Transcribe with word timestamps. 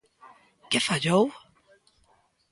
¿Que 0.69 0.79
fallou? 0.87 1.23